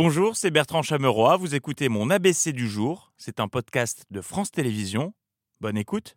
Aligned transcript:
Bonjour, 0.00 0.36
c'est 0.36 0.52
Bertrand 0.52 0.82
Chameroy. 0.82 1.36
Vous 1.38 1.56
écoutez 1.56 1.88
mon 1.88 2.08
ABC 2.08 2.52
du 2.52 2.68
jour. 2.68 3.10
C'est 3.16 3.40
un 3.40 3.48
podcast 3.48 4.04
de 4.12 4.20
France 4.20 4.52
Télévisions. 4.52 5.12
Bonne 5.60 5.76
écoute. 5.76 6.16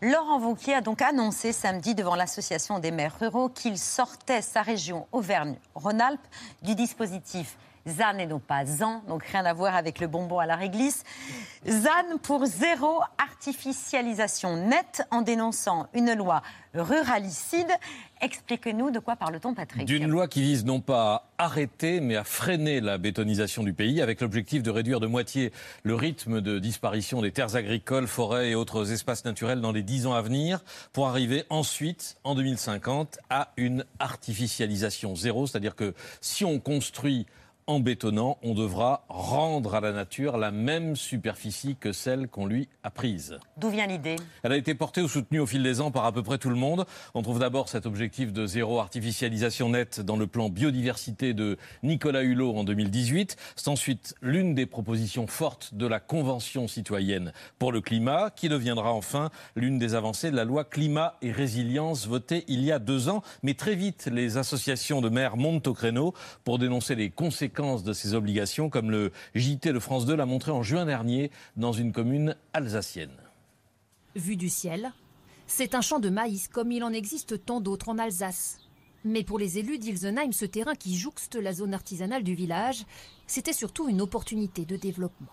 Laurent 0.00 0.38
Wauquiez 0.38 0.74
a 0.74 0.80
donc 0.80 1.02
annoncé 1.02 1.50
samedi 1.50 1.96
devant 1.96 2.14
l'Association 2.14 2.78
des 2.78 2.92
maires 2.92 3.18
ruraux 3.18 3.48
qu'il 3.48 3.78
sortait 3.78 4.40
sa 4.40 4.62
région 4.62 5.08
Auvergne-Rhône-Alpes 5.10 6.20
du 6.62 6.76
dispositif 6.76 7.56
ZAN 7.86 8.18
et 8.18 8.26
non 8.26 8.40
pas 8.40 8.66
ZAN, 8.66 9.02
donc 9.08 9.24
rien 9.24 9.44
à 9.44 9.52
voir 9.52 9.76
avec 9.76 10.00
le 10.00 10.08
bonbon 10.08 10.38
à 10.38 10.46
la 10.46 10.56
réglisse. 10.56 11.04
ZAN 11.68 12.18
pour 12.22 12.44
zéro 12.46 13.00
artificialisation 13.18 14.56
nette 14.56 15.02
en 15.10 15.22
dénonçant 15.22 15.86
une 15.94 16.12
loi 16.14 16.42
ruralicide. 16.74 17.70
Expliquez-nous 18.20 18.90
de 18.90 18.98
quoi 18.98 19.14
parle-t-on, 19.14 19.54
Patrick 19.54 19.84
D'une 19.84 20.08
loi 20.08 20.26
qui 20.26 20.42
vise 20.42 20.64
non 20.64 20.80
pas 20.80 21.28
à 21.38 21.44
arrêter, 21.44 22.00
mais 22.00 22.16
à 22.16 22.24
freiner 22.24 22.80
la 22.80 22.98
bétonisation 22.98 23.62
du 23.62 23.72
pays, 23.72 24.00
avec 24.02 24.20
l'objectif 24.20 24.62
de 24.62 24.70
réduire 24.70 25.00
de 25.00 25.06
moitié 25.06 25.52
le 25.82 25.94
rythme 25.94 26.40
de 26.40 26.58
disparition 26.58 27.20
des 27.22 27.30
terres 27.30 27.56
agricoles, 27.56 28.06
forêts 28.06 28.50
et 28.50 28.54
autres 28.54 28.92
espaces 28.92 29.24
naturels 29.24 29.60
dans 29.60 29.72
les 29.72 29.82
dix 29.82 30.06
ans 30.06 30.14
à 30.14 30.22
venir, 30.22 30.64
pour 30.92 31.08
arriver 31.08 31.44
ensuite, 31.50 32.16
en 32.24 32.34
2050, 32.34 33.18
à 33.30 33.52
une 33.56 33.84
artificialisation 33.98 35.14
zéro. 35.14 35.46
C'est-à-dire 35.46 35.76
que 35.76 35.94
si 36.20 36.44
on 36.44 36.58
construit 36.58 37.26
en 37.68 37.80
bétonnant, 37.80 38.38
on 38.42 38.54
devra 38.54 39.04
rendre 39.08 39.74
à 39.74 39.80
la 39.80 39.90
nature 39.90 40.36
la 40.36 40.52
même 40.52 40.94
superficie 40.94 41.74
que 41.74 41.92
celle 41.92 42.28
qu'on 42.28 42.46
lui 42.46 42.68
a 42.84 42.90
prise. 42.90 43.38
D'où 43.56 43.70
vient 43.70 43.88
l'idée? 43.88 44.14
Elle 44.44 44.52
a 44.52 44.56
été 44.56 44.74
portée 44.76 45.02
ou 45.02 45.08
soutenue 45.08 45.40
au 45.40 45.46
fil 45.46 45.64
des 45.64 45.80
ans 45.80 45.90
par 45.90 46.04
à 46.04 46.12
peu 46.12 46.22
près 46.22 46.38
tout 46.38 46.48
le 46.48 46.54
monde. 46.54 46.86
On 47.14 47.22
trouve 47.22 47.40
d'abord 47.40 47.68
cet 47.68 47.84
objectif 47.84 48.32
de 48.32 48.46
zéro 48.46 48.78
artificialisation 48.78 49.70
nette 49.70 50.00
dans 50.00 50.16
le 50.16 50.28
plan 50.28 50.48
biodiversité 50.48 51.34
de 51.34 51.58
Nicolas 51.82 52.22
Hulot 52.22 52.54
en 52.56 52.62
2018. 52.62 53.36
C'est 53.56 53.68
ensuite 53.68 54.14
l'une 54.22 54.54
des 54.54 54.66
propositions 54.66 55.26
fortes 55.26 55.74
de 55.74 55.88
la 55.88 55.98
Convention 55.98 56.68
citoyenne 56.68 57.32
pour 57.58 57.72
le 57.72 57.80
climat, 57.80 58.30
qui 58.30 58.48
deviendra 58.48 58.92
enfin 58.92 59.30
l'une 59.56 59.78
des 59.78 59.96
avancées 59.96 60.30
de 60.30 60.36
la 60.36 60.44
loi 60.44 60.62
climat 60.62 61.16
et 61.20 61.32
résilience 61.32 62.06
votée 62.06 62.44
il 62.46 62.62
y 62.62 62.70
a 62.70 62.78
deux 62.78 63.08
ans. 63.08 63.22
Mais 63.42 63.54
très 63.54 63.74
vite, 63.74 64.08
les 64.12 64.36
associations 64.36 65.00
de 65.00 65.08
maires 65.08 65.36
montent 65.36 65.66
au 65.66 65.74
créneau 65.74 66.14
pour 66.44 66.60
dénoncer 66.60 66.94
les 66.94 67.10
conséquences 67.10 67.55
de 67.56 67.92
ses 67.94 68.12
obligations, 68.14 68.68
comme 68.68 68.90
le 68.90 69.12
JT 69.34 69.72
de 69.72 69.78
France 69.78 70.04
2 70.04 70.14
l'a 70.14 70.26
montré 70.26 70.52
en 70.52 70.62
juin 70.62 70.84
dernier 70.84 71.30
dans 71.56 71.72
une 71.72 71.90
commune 71.92 72.36
alsacienne. 72.52 73.16
Vu 74.14 74.36
du 74.36 74.50
ciel, 74.50 74.92
c'est 75.46 75.74
un 75.74 75.80
champ 75.80 75.98
de 75.98 76.10
maïs 76.10 76.48
comme 76.48 76.70
il 76.70 76.84
en 76.84 76.92
existe 76.92 77.44
tant 77.46 77.60
d'autres 77.60 77.88
en 77.88 77.98
Alsace. 77.98 78.58
Mais 79.04 79.24
pour 79.24 79.38
les 79.38 79.58
élus 79.58 79.78
d'Ilsenheim, 79.78 80.32
ce 80.32 80.44
terrain 80.44 80.74
qui 80.74 80.98
jouxte 80.98 81.36
la 81.36 81.54
zone 81.54 81.72
artisanale 81.72 82.24
du 82.24 82.34
village, 82.34 82.84
c'était 83.26 83.52
surtout 83.54 83.88
une 83.88 84.02
opportunité 84.02 84.66
de 84.66 84.76
développement. 84.76 85.32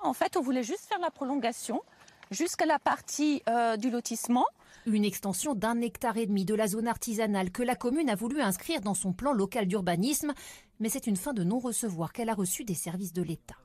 En 0.00 0.12
fait, 0.12 0.36
on 0.36 0.42
voulait 0.42 0.62
juste 0.62 0.86
faire 0.88 1.00
la 1.00 1.10
prolongation 1.10 1.82
jusqu'à 2.30 2.66
la 2.66 2.78
partie 2.78 3.42
euh, 3.48 3.76
du 3.76 3.90
lotissement. 3.90 4.46
Une 4.84 5.04
extension 5.04 5.54
d'un 5.54 5.80
hectare 5.80 6.16
et 6.16 6.26
demi 6.26 6.44
de 6.44 6.54
la 6.54 6.66
zone 6.66 6.88
artisanale 6.88 7.50
que 7.50 7.62
la 7.62 7.74
commune 7.74 8.10
a 8.10 8.14
voulu 8.14 8.40
inscrire 8.40 8.80
dans 8.80 8.94
son 8.94 9.12
plan 9.12 9.32
local 9.32 9.66
d'urbanisme, 9.66 10.32
mais 10.80 10.88
c'est 10.88 11.06
une 11.06 11.16
fin 11.16 11.32
de 11.32 11.44
non-recevoir 11.44 12.12
qu'elle 12.12 12.28
a 12.28 12.34
reçue 12.34 12.64
des 12.64 12.74
services 12.74 13.12
de 13.12 13.22
l'État. 13.22 13.56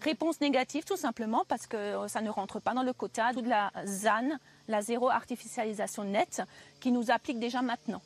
Réponse 0.00 0.40
négative 0.40 0.84
tout 0.84 0.96
simplement 0.96 1.44
parce 1.46 1.66
que 1.68 1.76
euh, 1.76 2.08
ça 2.08 2.22
ne 2.22 2.30
rentre 2.30 2.60
pas 2.60 2.74
dans 2.74 2.82
le 2.82 2.92
quota 2.92 3.32
de 3.32 3.48
la 3.48 3.70
ZAN, 3.86 4.30
la 4.66 4.82
zéro 4.82 5.08
artificialisation 5.10 6.04
nette, 6.04 6.42
qui 6.80 6.90
nous 6.90 7.10
applique 7.10 7.38
déjà 7.38 7.62
maintenant 7.62 8.02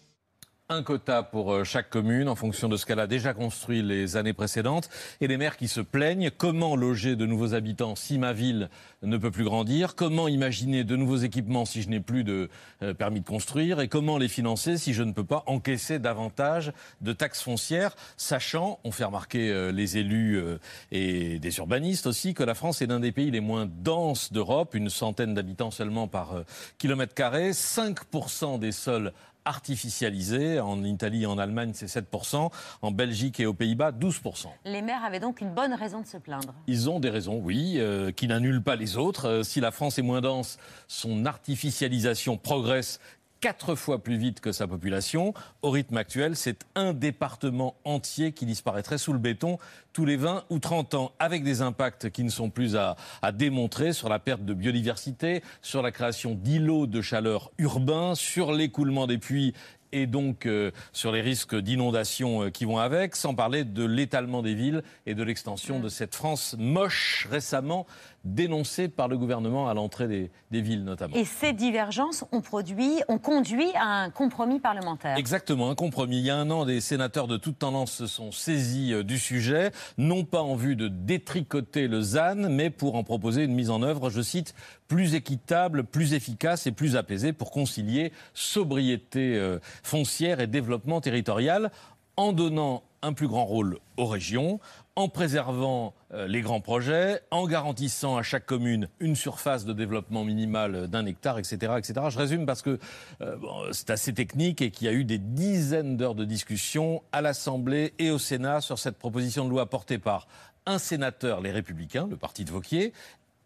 un 0.68 0.82
quota 0.82 1.22
pour 1.22 1.52
euh, 1.52 1.64
chaque 1.64 1.90
commune 1.90 2.28
en 2.28 2.34
fonction 2.34 2.68
de 2.68 2.76
ce 2.76 2.86
qu'elle 2.86 2.98
a 2.98 3.06
déjà 3.06 3.34
construit 3.34 3.82
les 3.82 4.16
années 4.16 4.32
précédentes. 4.32 4.88
Et 5.20 5.28
les 5.28 5.36
maires 5.36 5.56
qui 5.56 5.68
se 5.68 5.80
plaignent 5.80 6.30
comment 6.30 6.74
loger 6.74 7.14
de 7.14 7.24
nouveaux 7.24 7.54
habitants 7.54 7.94
si 7.94 8.18
ma 8.18 8.32
ville 8.32 8.68
ne 9.02 9.16
peut 9.16 9.30
plus 9.30 9.44
grandir, 9.44 9.94
comment 9.94 10.26
imaginer 10.26 10.82
de 10.82 10.96
nouveaux 10.96 11.18
équipements 11.18 11.66
si 11.66 11.82
je 11.82 11.88
n'ai 11.88 12.00
plus 12.00 12.24
de 12.24 12.48
euh, 12.82 12.94
permis 12.94 13.20
de 13.20 13.26
construire? 13.26 13.78
Et 13.78 13.86
comment 13.86 14.18
les 14.18 14.26
financer 14.26 14.76
si 14.76 14.92
je 14.92 15.04
ne 15.04 15.12
peux 15.12 15.24
pas 15.24 15.44
encaisser 15.46 16.00
davantage 16.00 16.72
de 17.00 17.12
taxes 17.12 17.42
foncières, 17.42 17.94
sachant, 18.16 18.80
on 18.82 18.90
fait 18.90 19.04
remarquer 19.04 19.50
euh, 19.50 19.70
les 19.70 19.98
élus 19.98 20.42
et 20.90 21.38
des 21.38 21.58
urbanistes 21.58 22.06
aussi, 22.06 22.34
que 22.34 22.42
la 22.42 22.54
France 22.54 22.82
est 22.82 22.86
l'un 22.86 23.00
des 23.00 23.12
pays 23.12 23.30
les 23.30 23.40
moins 23.40 23.66
denses 23.66 24.32
d'Europe, 24.32 24.74
une 24.74 24.90
centaine 24.90 25.34
d'habitants 25.34 25.70
seulement 25.70 26.08
par 26.08 26.44
kilomètre 26.78 27.14
carré, 27.14 27.50
5% 27.50 28.58
des 28.58 28.72
sols 28.72 29.12
artificialisés. 29.46 30.60
En 30.60 30.84
Italie 30.84 31.22
et 31.22 31.26
en 31.26 31.38
Allemagne, 31.38 31.70
c'est 31.72 31.86
7%. 31.86 32.50
En 32.82 32.90
Belgique 32.90 33.40
et 33.40 33.46
aux 33.46 33.54
Pays-Bas, 33.54 33.92
12%. 33.92 34.48
Les 34.64 34.82
maires 34.82 35.04
avaient 35.04 35.20
donc 35.20 35.40
une 35.40 35.54
bonne 35.54 35.72
raison 35.72 36.00
de 36.00 36.06
se 36.06 36.18
plaindre. 36.18 36.54
Ils 36.66 36.90
ont 36.90 37.00
des 37.00 37.10
raisons, 37.10 37.40
oui, 37.42 37.76
euh, 37.78 38.12
qui 38.12 38.28
n'annulent 38.28 38.62
pas 38.62 38.76
les 38.76 38.96
autres. 38.96 39.28
Euh, 39.28 39.42
si 39.42 39.60
la 39.60 39.70
France 39.70 39.98
est 39.98 40.02
moins 40.02 40.20
dense, 40.20 40.58
son 40.88 41.24
artificialisation 41.24 42.36
progresse 42.36 43.00
quatre 43.40 43.74
fois 43.74 44.02
plus 44.02 44.16
vite 44.16 44.40
que 44.40 44.52
sa 44.52 44.66
population. 44.66 45.34
Au 45.62 45.70
rythme 45.70 45.96
actuel, 45.96 46.36
c'est 46.36 46.64
un 46.74 46.92
département 46.92 47.76
entier 47.84 48.32
qui 48.32 48.46
disparaîtrait 48.46 48.98
sous 48.98 49.12
le 49.12 49.18
béton 49.18 49.58
tous 49.92 50.04
les 50.04 50.16
20 50.16 50.44
ou 50.50 50.58
30 50.58 50.94
ans, 50.94 51.12
avec 51.18 51.42
des 51.42 51.62
impacts 51.62 52.10
qui 52.10 52.22
ne 52.22 52.28
sont 52.28 52.50
plus 52.50 52.76
à, 52.76 52.96
à 53.22 53.32
démontrer 53.32 53.92
sur 53.94 54.08
la 54.08 54.18
perte 54.18 54.44
de 54.44 54.52
biodiversité, 54.52 55.42
sur 55.62 55.80
la 55.80 55.90
création 55.90 56.34
d'îlots 56.34 56.86
de 56.86 57.00
chaleur 57.00 57.50
urbains, 57.58 58.14
sur 58.14 58.52
l'écoulement 58.52 59.06
des 59.06 59.18
puits 59.18 59.54
et 59.92 60.06
donc 60.06 60.46
euh, 60.46 60.70
sur 60.92 61.12
les 61.12 61.20
risques 61.20 61.56
d'inondation 61.56 62.44
euh, 62.44 62.50
qui 62.50 62.64
vont 62.64 62.78
avec, 62.78 63.16
sans 63.16 63.34
parler 63.34 63.64
de 63.64 63.84
l'étalement 63.84 64.42
des 64.42 64.54
villes 64.54 64.82
et 65.06 65.14
de 65.14 65.22
l'extension 65.22 65.80
de 65.80 65.88
cette 65.88 66.14
France 66.14 66.54
moche 66.58 67.26
récemment 67.30 67.86
dénoncée 68.26 68.88
par 68.88 69.08
le 69.08 69.16
gouvernement 69.16 69.68
à 69.68 69.74
l'entrée 69.74 70.30
des, 70.50 70.60
villes 70.60 70.84
notamment. 70.84 71.14
Et 71.14 71.24
ces 71.24 71.52
divergences 71.52 72.24
ont 72.32 72.40
produit, 72.40 73.02
ont 73.08 73.18
conduit 73.18 73.70
à 73.74 74.02
un 74.02 74.10
compromis 74.10 74.58
parlementaire. 74.58 75.16
Exactement, 75.16 75.70
un 75.70 75.74
compromis. 75.74 76.18
Il 76.18 76.24
y 76.24 76.30
a 76.30 76.36
un 76.36 76.50
an, 76.50 76.64
des 76.64 76.80
sénateurs 76.80 77.28
de 77.28 77.36
toute 77.36 77.58
tendance 77.58 77.92
se 77.92 78.06
sont 78.06 78.32
saisis 78.32 78.92
euh, 78.92 79.02
du 79.02 79.18
sujet, 79.18 79.70
non 79.98 80.24
pas 80.24 80.42
en 80.42 80.56
vue 80.56 80.76
de 80.76 80.88
détricoter 80.88 81.88
le 81.88 82.00
ZAN, 82.00 82.48
mais 82.50 82.70
pour 82.70 82.96
en 82.96 83.04
proposer 83.04 83.44
une 83.44 83.54
mise 83.54 83.70
en 83.70 83.82
œuvre, 83.82 84.10
je 84.10 84.22
cite, 84.22 84.54
plus 84.88 85.14
équitable, 85.14 85.84
plus 85.84 86.14
efficace 86.14 86.66
et 86.66 86.72
plus 86.72 86.96
apaisée 86.96 87.32
pour 87.32 87.50
concilier 87.50 88.12
sobriété 88.34 89.36
euh, 89.36 89.58
foncière 89.82 90.40
et 90.40 90.46
développement 90.46 91.00
territorial 91.00 91.70
en 92.16 92.32
donnant 92.32 92.82
un 93.02 93.12
plus 93.12 93.28
grand 93.28 93.44
rôle 93.44 93.78
aux 93.96 94.06
régions, 94.06 94.58
en 94.96 95.08
préservant 95.08 95.94
euh, 96.12 96.26
les 96.26 96.40
grands 96.40 96.60
projets, 96.60 97.20
en 97.30 97.46
garantissant 97.46 98.16
à 98.16 98.22
chaque 98.22 98.46
commune 98.46 98.88
une 98.98 99.14
surface 99.14 99.64
de 99.64 99.72
développement 99.72 100.24
minimale 100.24 100.88
d'un 100.88 101.06
hectare, 101.06 101.38
etc., 101.38 101.74
etc. 101.78 101.94
Je 102.08 102.18
résume 102.18 102.46
parce 102.46 102.62
que 102.62 102.78
euh, 103.20 103.36
c'est 103.72 103.90
assez 103.90 104.14
technique 104.14 104.62
et 104.62 104.70
qu'il 104.70 104.86
y 104.86 104.90
a 104.90 104.92
eu 104.92 105.04
des 105.04 105.18
dizaines 105.18 105.96
d'heures 105.96 106.14
de 106.14 106.24
discussion 106.24 107.02
à 107.12 107.20
l'Assemblée 107.20 107.92
et 107.98 108.10
au 108.10 108.18
Sénat 108.18 108.60
sur 108.60 108.78
cette 108.78 108.96
proposition 108.96 109.44
de 109.44 109.50
loi 109.50 109.66
portée 109.66 109.98
par 109.98 110.26
un 110.64 110.78
sénateur, 110.78 111.40
les 111.40 111.52
Républicains, 111.52 112.08
le 112.10 112.16
parti 112.16 112.44
de 112.44 112.50
Vauquier, 112.50 112.92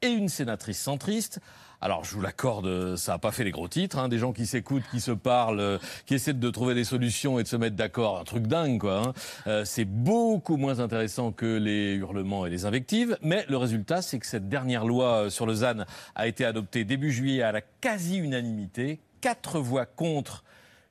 et 0.03 0.09
une 0.09 0.29
sénatrice 0.29 0.81
centriste. 0.81 1.41
Alors, 1.83 2.05
je 2.05 2.15
vous 2.15 2.21
l'accorde, 2.21 2.97
ça 2.97 3.13
n'a 3.13 3.19
pas 3.19 3.33
fait 3.33 3.43
les 3.43 3.53
gros 3.53 3.69
titres. 3.69 3.99
Hein, 3.99 4.09
des 4.09 4.19
gens 4.19 4.33
qui 4.33 4.45
s'écoutent, 4.45 4.83
qui 4.91 5.01
se 5.01 5.13
parlent, 5.13 5.61
euh, 5.61 5.79
qui 6.05 6.15
essaient 6.15 6.35
de 6.35 6.51
trouver 6.51 6.75
des 6.75 6.85
solutions 6.85 7.39
et 7.39 7.43
de 7.43 7.49
se 7.49 7.57
mettre 7.57 7.75
d'accord. 7.75 8.19
Un 8.19 8.25
truc 8.25 8.47
dingue, 8.47 8.79
quoi. 8.79 9.03
Hein. 9.03 9.13
Euh, 9.47 9.65
c'est 9.65 9.87
beaucoup 9.87 10.59
moins 10.59 10.81
intéressant 10.81 11.33
que 11.33 11.57
les 11.57 11.95
hurlements 11.95 12.45
et 12.45 12.51
les 12.51 12.67
invectives. 12.67 13.17
Mais 13.23 13.47
le 13.49 13.57
résultat, 13.57 14.03
c'est 14.03 14.19
que 14.19 14.27
cette 14.27 14.51
dernière 14.51 14.85
loi 14.85 15.07
euh, 15.07 15.31
sur 15.31 15.47
le 15.47 15.55
ZAN 15.55 15.85
a 16.15 16.27
été 16.27 16.45
adoptée 16.45 16.85
début 16.85 17.13
juillet 17.13 17.43
à 17.43 17.53
la 17.53 17.63
quasi-unanimité. 17.63 19.01
Quatre 19.23 19.59
voix 19.59 19.87
contre 19.87 20.45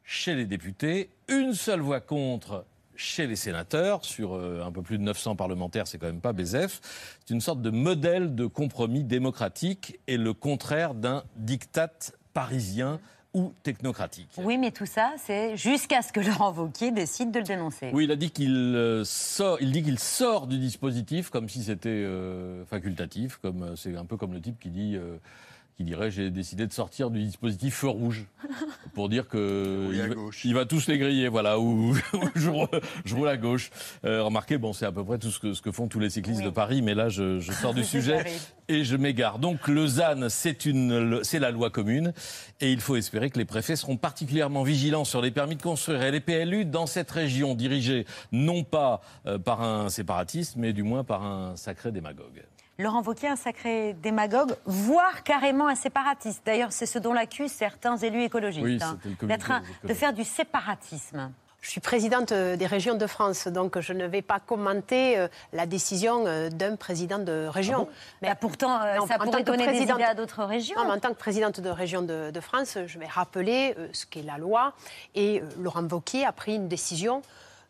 chez 0.04 0.34
les 0.34 0.46
députés, 0.46 1.12
une 1.28 1.54
seule 1.54 1.82
voix 1.82 2.00
contre 2.00 2.66
chez 3.00 3.28
les 3.28 3.38
sénateurs, 3.38 4.04
sur 4.04 4.36
euh, 4.36 4.62
un 4.64 4.72
peu 4.72 4.82
plus 4.82 4.98
de 4.98 5.04
900 5.04 5.38
parlementaires, 5.38 5.88
c'est 5.88 5.98
quand 5.98 6.08
même 6.08 6.20
pas 6.20 6.34
BZF. 6.34 6.82
C'est 7.26 7.34
une 7.34 7.42
sorte 7.42 7.62
de 7.62 7.70
modèle 7.70 8.36
de 8.36 8.46
compromis 8.46 9.04
démocratique 9.04 10.00
et 10.08 10.18
le 10.18 10.34
contraire 10.34 10.94
d'un 10.94 11.24
diktat 11.38 12.12
parisien 12.34 13.00
ou 13.34 13.54
technocratique. 13.64 14.30
Oui, 14.38 14.58
mais 14.58 14.72
tout 14.72 14.86
ça, 14.86 15.14
c'est 15.18 15.56
jusqu'à 15.56 16.02
ce 16.02 16.12
que 16.12 16.20
Laurent 16.20 16.52
Wauquiez 16.52 16.92
décide 16.92 17.32
de 17.32 17.40
le 17.40 17.46
dénoncer. 17.46 17.92
Oui, 17.94 18.04
il 18.04 18.12
a 18.12 18.16
dit 18.16 18.32
qu'il 18.32 18.76
euh, 18.76 19.04
sort, 19.06 19.58
il 19.62 19.72
dit 19.72 19.82
qu'il 19.82 20.00
sort 20.00 20.48
du 20.48 20.58
dispositif 20.58 21.30
comme 21.30 21.48
si 21.48 21.64
c'était 21.64 21.90
euh, 21.90 22.66
facultatif, 22.66 23.38
comme 23.38 23.78
c'est 23.78 23.96
un 23.96 24.06
peu 24.06 24.18
comme 24.18 24.34
le 24.34 24.42
type 24.42 24.60
qui 24.60 24.72
dit 24.72 24.98
qui 25.80 25.86
dirait 25.86 26.12
j'ai 26.12 26.30
décidé 26.30 26.68
de 26.68 26.74
sortir 26.74 27.10
du 27.10 27.24
dispositif 27.24 27.74
feu 27.74 27.88
rouge 27.88 28.26
pour 28.94 29.08
dire 29.08 29.30
que 29.30 29.88
il, 29.94 30.02
va- 30.02 30.08
gauche. 30.14 30.44
il 30.44 30.54
va 30.54 30.66
tous 30.66 30.88
les 30.88 30.98
griller, 30.98 31.30
voilà, 31.30 31.58
ou 31.62 31.96
je, 32.36 32.50
roule, 32.50 32.68
je 33.06 33.16
roule 33.16 33.30
à 33.30 33.38
gauche. 33.38 33.70
Euh, 34.04 34.22
remarquez, 34.24 34.58
bon, 34.58 34.74
c'est 34.74 34.86
à 34.86 34.92
peu 34.92 35.06
près 35.06 35.18
tout 35.20 35.32
ce 35.32 35.40
que, 35.40 35.54
ce 35.54 35.62
que 35.62 35.72
font 35.72 35.88
tous 35.88 36.02
les 36.02 36.10
cyclistes 36.10 36.40
Oui. 36.42 36.46
de 36.48 36.50
Paris, 36.50 36.82
mais 36.82 36.96
là, 36.96 37.08
je, 37.08 37.40
je 37.40 37.54
sors 37.54 37.74
du 37.74 37.84
sujet 37.86 38.26
et 38.68 38.84
je 38.84 38.98
m'égare. 38.98 39.40
Donc, 39.40 39.70
le 39.70 39.88
ZAN, 39.88 40.28
c'est 40.28 40.66
une, 40.66 41.22
c'est 41.24 41.40
la 41.40 41.52
loi 41.52 41.70
commune, 41.70 42.12
et 42.60 42.74
il 42.74 42.82
faut 42.82 42.98
espérer 42.98 43.30
que 43.30 43.38
les 43.40 43.46
préfets 43.46 43.78
seront 43.78 43.96
particulièrement 43.96 44.64
vigilants 44.64 45.06
sur 45.06 45.22
les 45.22 45.32
permis 45.32 45.56
de 45.56 45.62
construire 45.62 46.04
et 46.04 46.12
les 46.12 46.20
PLU 46.20 46.66
dans 46.66 46.88
cette 46.88 47.10
région 47.10 47.56
dirigée 47.56 48.06
non 48.34 48.66
pas 48.66 49.00
euh, 49.28 49.38
par 49.40 49.62
un 49.62 49.88
séparatiste, 49.88 50.58
mais 50.58 50.74
du 50.74 50.84
moins 50.84 51.06
par 51.06 51.24
un 51.24 51.56
sacré 51.56 51.94
démagogue. 51.94 52.44
Laurent 52.80 53.02
Wauquiez, 53.04 53.28
un 53.28 53.36
sacré 53.36 53.94
démagogue, 53.94 54.56
voire 54.66 55.24
carrément 55.24 55.68
un 55.68 55.76
séparatiste. 55.76 56.42
D'ailleurs, 56.46 56.72
c'est 56.72 56.86
ce 56.86 56.98
dont 56.98 57.12
l'accusent 57.14 57.52
certains 57.52 57.98
élus 57.98 58.24
écologistes. 58.24 58.64
Oui, 58.66 58.80
hein, 58.82 58.98
d'être 59.24 59.52
un- 59.52 59.62
de 59.84 59.94
faire 59.94 60.14
du 60.14 60.24
séparatisme. 60.24 61.30
Je 61.62 61.70
suis 61.72 61.82
présidente 61.82 62.32
euh, 62.32 62.56
des 62.56 62.66
régions 62.68 62.96
de 62.96 63.06
France, 63.06 63.50
donc 63.50 63.78
je 63.82 63.92
ne 63.92 64.06
vais 64.08 64.22
pas 64.22 64.40
commenter 64.40 65.20
euh, 65.20 65.28
la 65.52 65.66
décision 65.66 66.24
euh, 66.26 66.48
d'un 66.50 66.78
président 66.78 67.20
de 67.20 67.48
région. 67.50 67.90
Bah, 68.22 68.34
pourtant, 68.36 68.82
euh, 68.82 68.96
non, 68.96 69.06
ça 69.08 69.16
en 69.16 69.18
pourrait 69.26 69.32
tant 69.32 69.38
que 69.40 69.44
donner 69.44 69.66
des 69.66 69.72
présidente- 69.74 69.98
idées 70.00 70.08
à 70.08 70.14
d'autres 70.14 70.46
régions. 70.46 70.78
Non, 70.78 70.86
mais 70.86 70.94
en 70.94 71.00
tant 71.02 71.10
que 71.10 71.20
présidente 71.20 71.60
de 71.60 71.70
région 71.70 72.02
de, 72.02 72.32
de 72.32 72.40
France, 72.40 72.78
je 72.88 72.98
vais 72.98 73.08
rappeler 73.08 73.76
ce 73.92 74.06
qu'est 74.06 74.22
la 74.24 74.38
loi. 74.38 74.72
Et 75.16 75.44
Laurent 75.60 75.84
Wauquiez 75.84 76.26
a 76.26 76.32
pris 76.32 76.56
une 76.56 76.70
décision 76.70 77.24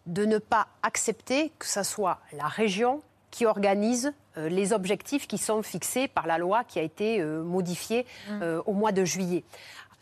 de 0.05 0.23
ne 0.25 0.37
pas 0.37 0.67
accepter 0.83 1.51
que 1.57 1.65
ce 1.65 1.81
soit 1.81 2.19
la 2.33 2.45
région 2.47 3.01
qui 3.31 3.45
organise 3.45 4.13
euh, 4.37 4.49
les 4.49 4.73
objectifs 4.73 5.27
qui 5.27 5.37
sont 5.37 5.61
fixés 5.63 6.07
par 6.07 6.27
la 6.27 6.37
loi 6.37 6.63
qui 6.63 6.79
a 6.79 6.81
été 6.81 7.21
euh, 7.21 7.43
modifiée 7.43 8.05
Mmh. 8.29 8.41
euh, 8.41 8.61
au 8.65 8.73
mois 8.73 8.91
de 8.91 9.05
juillet. 9.05 9.43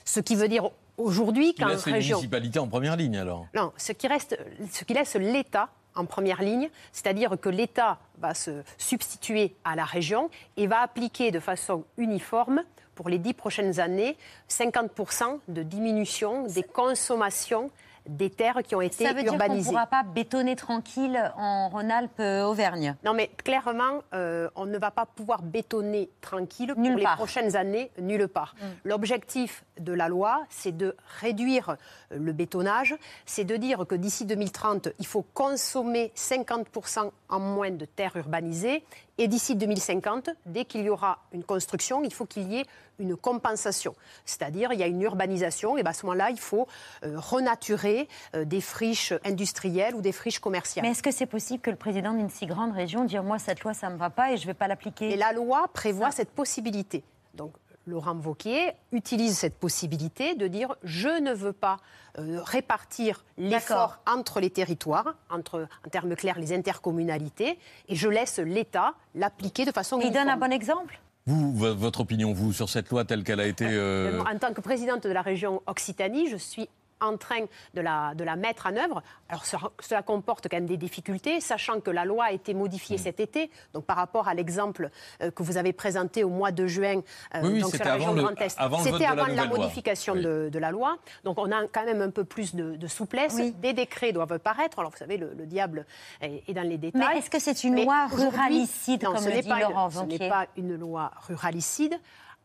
Ce 0.05 0.19
qui 0.19 0.35
veut 0.35 0.47
dire 0.47 0.69
aujourd'hui 0.97 1.53
qu'en 1.53 1.67
laisse 1.67 1.85
les 1.85 1.93
région... 1.93 2.17
municipalités 2.17 2.59
en 2.59 2.67
première 2.67 2.95
ligne, 2.95 3.17
alors 3.17 3.47
Non, 3.53 3.71
ce 3.77 3.91
qui, 3.91 4.07
reste, 4.07 4.37
ce 4.71 4.83
qui 4.83 4.93
laisse 4.93 5.15
l'État 5.15 5.69
en 5.95 6.05
première 6.05 6.41
ligne, 6.41 6.69
c'est-à-dire 6.91 7.37
que 7.39 7.49
l'État 7.49 7.99
va 8.19 8.33
se 8.33 8.63
substituer 8.77 9.55
à 9.63 9.75
la 9.75 9.85
région 9.85 10.29
et 10.55 10.67
va 10.67 10.81
appliquer 10.81 11.31
de 11.31 11.39
façon 11.39 11.85
uniforme 11.97 12.63
pour 12.95 13.09
les 13.09 13.19
dix 13.19 13.33
prochaines 13.33 13.79
années 13.79 14.17
50% 14.49 15.39
de 15.47 15.63
diminution 15.63 16.43
des 16.47 16.63
consommations 16.63 17.71
des 18.07 18.29
terres 18.29 18.61
qui 18.63 18.75
ont 18.75 18.81
été 18.81 19.03
Ça 19.05 19.13
veut 19.13 19.21
dire 19.23 19.31
qu'on 19.31 19.37
ne 19.37 19.41
urbanisées. 19.43 19.69
pourra 19.69 19.87
pas 19.87 20.03
bétonner 20.03 20.55
tranquille 20.55 21.19
en 21.37 21.69
Rhône-Alpes-Auvergne. 21.69 22.95
Non, 23.03 23.13
mais 23.13 23.27
clairement, 23.43 24.01
euh, 24.13 24.49
on 24.55 24.65
ne 24.65 24.77
va 24.77 24.91
pas 24.91 25.05
pouvoir 25.05 25.41
bétonner 25.41 26.09
tranquille 26.21 26.73
pour 26.73 26.81
Nulle 26.83 26.95
les 26.97 27.03
part. 27.03 27.15
prochaines 27.17 27.55
années, 27.55 27.91
nulle 27.99 28.27
part. 28.27 28.55
L'objectif 28.83 29.63
de 29.79 29.93
la 29.93 30.07
loi, 30.07 30.43
c'est 30.49 30.75
de 30.75 30.95
réduire 31.21 31.71
euh, 32.11 32.17
le 32.19 32.33
bétonnage, 32.33 32.95
c'est 33.25 33.43
de 33.43 33.55
dire 33.55 33.85
que 33.87 33.95
d'ici 33.95 34.25
2030, 34.25 34.89
il 34.99 35.05
faut 35.05 35.25
consommer 35.33 36.11
50% 36.15 37.11
en 37.29 37.39
moins 37.39 37.71
de 37.71 37.85
terres 37.85 38.15
urbanisées, 38.15 38.83
et 39.17 39.27
d'ici 39.27 39.55
2050, 39.55 40.29
dès 40.45 40.65
qu'il 40.65 40.81
y 40.81 40.89
aura 40.89 41.19
une 41.33 41.43
construction, 41.43 42.03
il 42.03 42.13
faut 42.13 42.25
qu'il 42.25 42.51
y 42.51 42.57
ait 42.57 42.65
une 42.99 43.15
compensation. 43.15 43.95
C'est-à-dire, 44.25 44.73
il 44.73 44.79
y 44.79 44.83
a 44.83 44.87
une 44.87 45.01
urbanisation, 45.01 45.77
et 45.77 45.83
ben 45.83 45.91
à 45.91 45.93
ce 45.93 46.05
moment-là, 46.05 46.29
il 46.29 46.39
faut 46.39 46.67
euh, 47.03 47.19
renaturer 47.19 48.07
euh, 48.35 48.45
des 48.45 48.61
friches 48.61 49.13
industrielles 49.23 49.95
ou 49.95 50.01
des 50.01 50.11
friches 50.11 50.39
commerciales. 50.39 50.83
Mais 50.85 50.91
est-ce 50.91 51.03
que 51.03 51.11
c'est 51.11 51.25
possible 51.25 51.61
que 51.61 51.69
le 51.69 51.75
président 51.75 52.13
d'une 52.13 52.29
si 52.29 52.45
grande 52.45 52.73
région 52.73 53.05
dise 53.05 53.19
Moi, 53.19 53.39
cette 53.39 53.61
loi, 53.61 53.73
ça 53.73 53.89
ne 53.89 53.93
me 53.93 53.99
va 53.99 54.09
pas 54.09 54.31
et 54.31 54.37
je 54.37 54.43
ne 54.43 54.47
vais 54.47 54.53
pas 54.53 54.67
l'appliquer? 54.67 55.11
Et 55.11 55.15
la 55.17 55.33
loi 55.33 55.67
prévoit 55.73 56.11
Ça. 56.11 56.17
cette 56.17 56.31
possibilité. 56.31 57.03
Donc, 57.33 57.53
Laurent 57.87 58.15
Wauquiez 58.15 58.73
utilise 58.91 59.37
cette 59.37 59.55
possibilité 59.55 60.35
de 60.35 60.47
dire 60.47 60.75
je 60.83 61.19
ne 61.21 61.33
veux 61.33 61.53
pas 61.53 61.77
euh, 62.19 62.41
répartir 62.43 63.23
l'effort 63.37 63.99
entre 64.07 64.39
les 64.39 64.49
territoires, 64.49 65.15
entre, 65.29 65.67
en 65.85 65.89
termes 65.89 66.15
clairs, 66.15 66.37
les 66.39 66.53
intercommunalités, 66.53 67.57
et 67.87 67.95
je 67.95 68.09
laisse 68.09 68.39
l'État 68.39 68.93
l'appliquer 69.15 69.65
de 69.65 69.71
façon 69.71 69.99
Il 70.01 70.11
donne 70.11 70.29
un 70.29 70.37
bon 70.37 70.51
exemple? 70.51 70.99
Vous, 71.25 71.53
votre 71.53 72.01
opinion, 72.01 72.31
vous, 72.33 72.53
sur 72.53 72.69
cette 72.69 72.89
loi 72.89 73.03
telle 73.03 73.23
qu'elle 73.23 73.39
a 73.41 73.47
été... 73.47 73.65
euh, 73.69 74.21
En 74.23 74.37
tant 74.37 74.53
que 74.53 74.61
présidente 74.61 75.03
de 75.03 75.09
la 75.11 75.21
région 75.21 75.61
Occitanie, 75.67 76.29
je 76.29 76.37
suis 76.37 76.69
en 77.01 77.17
train 77.17 77.45
de 77.73 77.81
la, 77.81 78.13
de 78.15 78.23
la 78.23 78.35
mettre 78.35 78.67
en 78.67 78.75
œuvre. 78.75 79.03
Alors 79.29 79.45
ça- 79.45 79.59
cela 79.79 80.01
comporte 80.01 80.47
quand 80.49 80.57
même 80.57 80.65
des 80.65 80.77
difficultés, 80.77 81.39
sachant 81.41 81.79
que 81.79 81.91
la 81.91 82.05
loi 82.05 82.25
a 82.25 82.31
été 82.31 82.53
modifiée 82.53 82.95
Mm. 82.97 82.99
cet 82.99 83.19
été. 83.19 83.51
Donc 83.73 83.85
par 83.85 83.97
rapport 83.97 84.27
à 84.27 84.33
l'exemple 84.33 84.89
euh, 85.21 85.31
que 85.31 85.43
vous 85.43 85.57
avez 85.57 85.73
présenté 85.73 86.23
au 86.23 86.29
mois 86.29 86.51
de 86.51 86.65
juin 86.67 87.01
euh, 87.35 87.41
Oui, 87.43 87.49
oui, 87.53 87.59
donc 87.61 87.69
sur 87.69 87.77
c'était 87.77 87.83
la 87.85 87.93
région 87.95 88.13
Grand 88.15 88.41
Est, 88.41 88.55
avant 88.57 88.77
le 88.77 88.83
vote 88.83 88.93
c'était 88.93 88.97
de 89.11 89.15
la 89.15 89.23
avant 89.23 89.33
la, 89.33 89.45
modification 89.47 90.13
Oui. 90.13 90.23
de, 90.23 90.49
de 90.51 90.59
la 90.59 90.71
loi. 90.71 90.97
Donc 91.23 91.37
on 91.39 91.51
a 91.51 91.67
quand 91.67 91.85
même 91.85 92.01
un 92.01 92.09
peu 92.09 92.23
plus 92.23 92.55
de, 92.55 92.75
de 92.75 92.87
souplesse. 92.87 93.33
Oui. 93.35 93.51
Des 93.53 93.73
décrets 93.73 94.11
doivent 94.11 94.39
paraître. 94.39 94.79
Alors 94.79 94.91
vous 94.91 94.97
savez, 94.97 95.17
le, 95.17 95.33
le 95.37 95.45
diable 95.45 95.85
est, 96.21 96.43
est 96.47 96.53
dans 96.53 96.61
les 96.67 96.77
détails. 96.77 97.01
Mais 97.13 97.19
est-ce 97.19 97.29
que 97.29 97.39
c'est 97.39 97.63
une 97.63 97.75
Mais 97.75 97.83
loi 97.83 98.07
ruralicide, 98.07 99.03
Non, 99.03 99.13
comme 99.13 99.23
ce 99.23 99.29
le 99.29 99.41
dit 99.41 99.47
pas 99.47 99.55
une- 99.57 99.61
Laurent 99.69 99.89
Ce 99.89 99.99
n'est 100.03 100.29
pas 100.29 100.45
une 100.57 100.75
loi 100.75 101.11
ruralicide, 101.27 101.99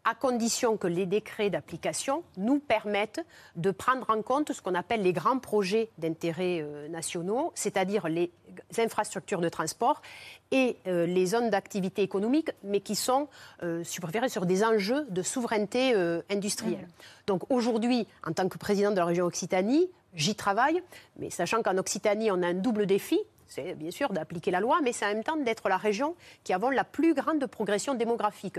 à 0.04 0.14
condition 0.14 0.76
que 0.76 0.86
les 0.86 1.06
décrets 1.06 1.50
d'application 1.50 2.24
nous 2.36 2.58
permettent 2.58 3.24
de 3.56 3.70
prendre 3.70 4.08
en 4.10 4.22
compte 4.22 4.52
ce 4.52 4.60
qu'on 4.60 4.74
appelle 4.74 5.02
les 5.02 5.12
grands 5.12 5.38
projets 5.38 5.90
d'intérêt 5.98 6.60
euh, 6.60 6.88
nationaux, 6.88 7.52
c'est-à-dire 7.54 8.08
les 8.08 8.32
infrastructures 8.78 9.40
de 9.40 9.48
transport 9.48 10.02
et 10.50 10.76
euh, 10.86 11.06
les 11.06 11.26
zones 11.26 11.50
d'activité 11.50 12.02
économique, 12.02 12.50
mais 12.62 12.80
qui 12.80 12.94
sont 12.94 13.28
euh, 13.62 13.84
sur 13.84 14.10
des 14.46 14.64
enjeux 14.64 15.06
de 15.08 15.22
souveraineté 15.22 15.94
euh, 15.94 16.22
industrielle. 16.30 16.88
Donc 17.26 17.50
aujourd'hui, 17.50 18.06
en 18.26 18.32
tant 18.32 18.48
que 18.48 18.58
président 18.58 18.90
de 18.90 18.96
la 18.96 19.04
région 19.04 19.26
Occitanie, 19.26 19.88
j'y 20.14 20.34
travaille, 20.34 20.82
mais 21.18 21.30
sachant 21.30 21.62
qu'en 21.62 21.78
Occitanie, 21.78 22.30
on 22.30 22.42
a 22.42 22.48
un 22.48 22.54
double 22.54 22.86
défi. 22.86 23.18
C'est 23.54 23.74
bien 23.74 23.90
sûr 23.90 24.10
d'appliquer 24.14 24.50
la 24.50 24.60
loi, 24.60 24.80
mais 24.82 24.92
c'est 24.92 25.04
en 25.04 25.08
même 25.08 25.22
temps 25.24 25.36
d'être 25.36 25.68
la 25.68 25.76
région 25.76 26.14
qui 26.42 26.54
avons 26.54 26.70
la 26.70 26.84
plus 26.84 27.12
grande 27.12 27.44
progression 27.46 27.94
démographique. 27.94 28.58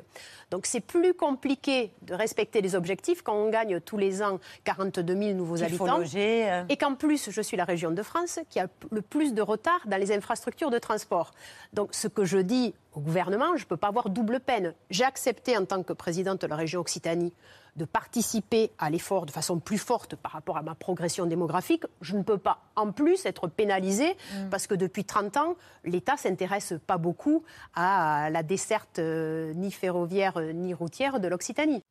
Donc 0.51 0.67
c'est 0.67 0.81
plus 0.81 1.15
compliqué 1.15 1.91
de 2.03 2.13
respecter 2.13 2.61
les 2.61 2.75
objectifs 2.75 3.23
quand 3.23 3.33
on 3.33 3.49
gagne 3.49 3.79
tous 3.79 3.97
les 3.97 4.21
ans 4.21 4.39
42 4.65 5.15
000 5.17 5.33
nouveaux 5.33 5.55
Il 5.57 5.63
habitants. 5.63 5.97
loger. 5.97 6.47
euh, 6.51 6.63
Et 6.69 6.77
qu'en 6.77 6.93
plus, 6.93 7.31
je 7.31 7.41
suis 7.41 7.57
la 7.57 7.65
région 7.65 7.89
de 7.89 8.03
France 8.03 8.39
qui 8.49 8.59
a 8.59 8.67
le 8.91 9.01
plus 9.01 9.33
de 9.33 9.41
retard 9.41 9.81
dans 9.87 9.97
les 9.97 10.11
infrastructures 10.11 10.69
de 10.69 10.77
transport. 10.77 11.31
Donc, 11.73 11.89
ce 11.95 12.07
que 12.07 12.23
je 12.23 12.37
dis 12.37 12.75
au 12.95 12.99
gouvernement, 12.99 13.55
je 13.55 13.63
ne 13.63 13.67
peux 13.67 13.77
pas 13.77 13.87
avoir 13.87 14.09
double 14.09 14.39
peine. 14.39 14.73
J'ai 14.89 15.03
accepté, 15.03 15.57
en 15.57 15.65
tant 15.65 15.83
que 15.83 15.93
présidente 15.93 16.41
de 16.41 16.47
la 16.47 16.55
région 16.55 16.81
Occitanie, 16.81 17.33
de 17.75 17.85
participer 17.85 18.71
à 18.77 18.89
l'effort 18.89 19.25
de 19.25 19.31
façon 19.31 19.59
plus 19.59 19.79
forte 19.79 20.15
par 20.15 20.31
rapport 20.31 20.57
à 20.57 20.61
ma 20.61 20.75
progression 20.75 21.25
démographique. 21.25 21.83
Je 22.01 22.15
ne 22.15 22.23
peux 22.23 22.37
pas, 22.37 22.59
en 22.75 22.91
plus, 22.91 23.25
être 23.25 23.47
pénalisée 23.47 24.15
parce 24.51 24.67
que 24.67 24.75
depuis 24.75 25.05
30 25.05 25.37
ans, 25.37 25.55
l'État 25.83 26.17
s'intéresse 26.17 26.75
pas 26.85 26.97
beaucoup 26.97 27.43
à 27.73 28.29
la 28.29 28.43
desserte 28.43 28.99
euh, 28.99 29.53
ni 29.53 29.71
ferroviaire 29.71 30.37
euh, 30.37 30.51
ni 30.51 30.73
routière 30.73 31.19
de 31.19 31.27
l'Occitanie. 31.27 31.81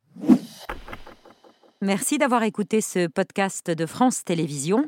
Merci 1.81 2.17
d'avoir 2.17 2.43
écouté 2.43 2.79
ce 2.79 3.07
podcast 3.07 3.69
de 3.69 3.85
France 3.85 4.23
Télévisions. 4.23 4.87